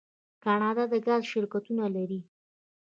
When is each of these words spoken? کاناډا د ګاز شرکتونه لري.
کاناډا 0.43 0.83
د 0.91 0.93
ګاز 1.05 1.23
شرکتونه 1.31 1.85
لري. 1.95 2.19